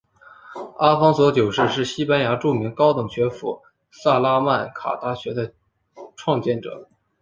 [0.79, 3.61] 阿方索九世是西班牙著名高等学府
[3.91, 5.53] 萨拉曼卡大学的
[6.15, 6.89] 创建者。